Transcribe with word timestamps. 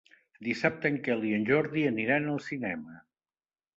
Dissabte 0.47 0.87
en 0.93 0.97
Quel 1.07 1.21
i 1.31 1.35
en 1.39 1.45
Jordi 1.49 1.85
aniran 1.93 2.27
al 2.33 2.43
cinema. 2.47 2.99